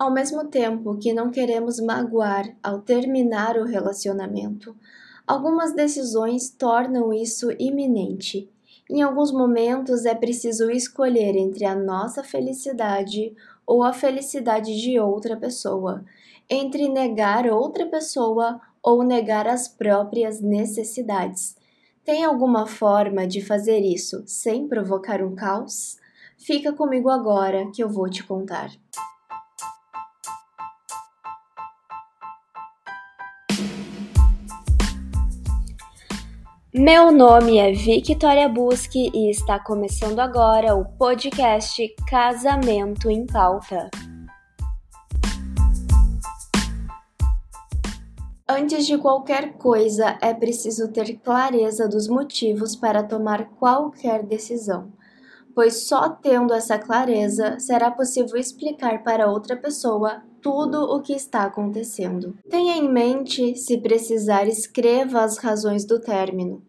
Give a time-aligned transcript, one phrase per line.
[0.00, 4.74] Ao mesmo tempo que não queremos magoar ao terminar o relacionamento,
[5.26, 8.48] algumas decisões tornam isso iminente.
[8.88, 13.36] Em alguns momentos é preciso escolher entre a nossa felicidade
[13.66, 16.02] ou a felicidade de outra pessoa,
[16.48, 21.58] entre negar outra pessoa ou negar as próprias necessidades.
[22.06, 25.98] Tem alguma forma de fazer isso sem provocar um caos?
[26.38, 28.70] Fica comigo agora que eu vou te contar.
[36.72, 43.90] Meu nome é Victoria Busque e está começando agora o podcast Casamento em Pauta.
[48.48, 54.92] Antes de qualquer coisa, é preciso ter clareza dos motivos para tomar qualquer decisão,
[55.54, 61.44] pois só tendo essa clareza será possível explicar para outra pessoa tudo o que está
[61.44, 62.36] acontecendo.
[62.48, 66.62] Tenha em mente, se precisar, escreva as razões do término.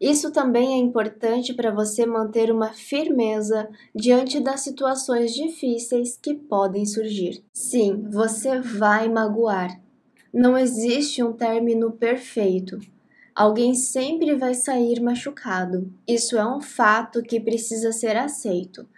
[0.00, 6.84] Isso também é importante para você manter uma firmeza diante das situações difíceis que podem
[6.84, 7.42] surgir.
[7.52, 9.80] Sim, você vai magoar.
[10.32, 12.78] Não existe um término perfeito.
[13.36, 15.92] Alguém sempre vai sair machucado.
[16.08, 18.88] Isso é um fato que precisa ser aceito.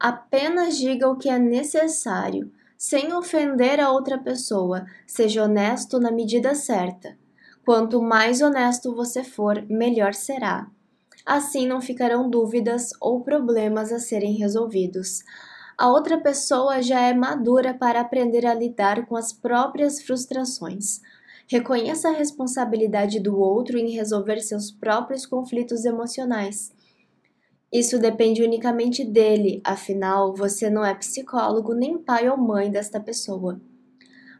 [0.00, 6.54] Apenas diga o que é necessário sem ofender a outra pessoa, seja honesto na medida
[6.54, 7.16] certa.
[7.66, 10.66] Quanto mais honesto você for, melhor será.
[11.24, 15.22] Assim não ficarão dúvidas ou problemas a serem resolvidos.
[15.78, 21.00] A outra pessoa já é madura para aprender a lidar com as próprias frustrações.
[21.52, 26.72] Reconheça a responsabilidade do outro em resolver seus próprios conflitos emocionais
[27.72, 33.58] isso depende unicamente dele, afinal, você não é psicólogo nem pai ou mãe desta pessoa.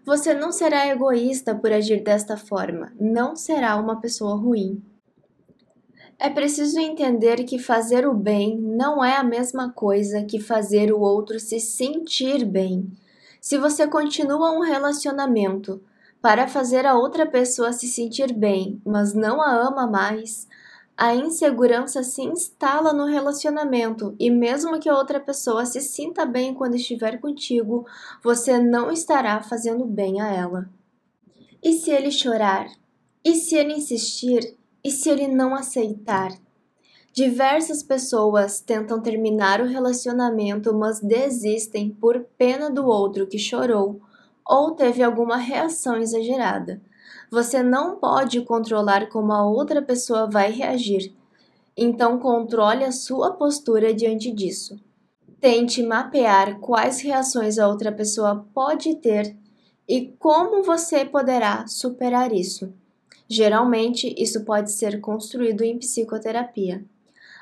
[0.05, 4.83] Você não será egoísta por agir desta forma, não será uma pessoa ruim.
[6.19, 11.01] É preciso entender que fazer o bem não é a mesma coisa que fazer o
[11.01, 12.87] outro se sentir bem.
[13.41, 15.83] Se você continua um relacionamento
[16.23, 20.47] para fazer a outra pessoa se sentir bem, mas não a ama mais,
[20.97, 26.55] a insegurança se instala no relacionamento e, mesmo que a outra pessoa se sinta bem
[26.55, 27.85] quando estiver contigo,
[28.23, 30.71] você não estará fazendo bem a ela.
[31.61, 32.69] E se ele chorar?
[33.25, 34.57] E se ele insistir?
[34.85, 36.31] E se ele não aceitar?
[37.13, 44.01] Diversas pessoas tentam terminar o relacionamento, mas desistem por pena do outro que chorou
[44.47, 46.81] ou teve alguma reação exagerada.
[47.31, 51.15] Você não pode controlar como a outra pessoa vai reagir,
[51.77, 54.79] então controle a sua postura diante disso.
[55.41, 59.37] Tente mapear quais reações a outra pessoa pode ter
[59.89, 62.73] e como você poderá superar isso.
[63.29, 66.85] Geralmente, isso pode ser construído em psicoterapia.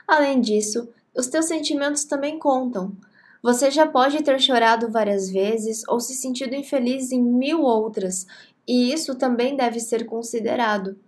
[0.06, 2.92] Além disso, os teus sentimentos também contam.
[3.42, 8.26] Você já pode ter chorado várias vezes ou se sentido infeliz em mil outras,
[8.68, 10.98] e isso também deve ser considerado.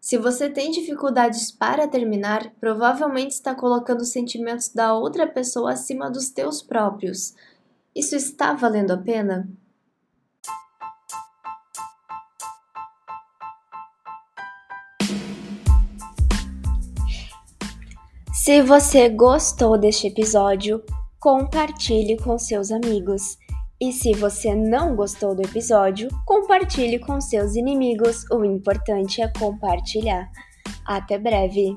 [0.00, 6.10] Se você tem dificuldades para terminar, provavelmente está colocando os sentimentos da outra pessoa acima
[6.10, 7.34] dos teus próprios.
[7.94, 9.46] Isso está valendo a pena?
[18.32, 20.82] Se você gostou deste episódio,
[21.20, 23.38] compartilhe com seus amigos.
[23.80, 28.24] E se você não gostou do episódio, compartilhe com seus inimigos.
[28.30, 30.30] O importante é compartilhar.
[30.86, 31.76] Até breve!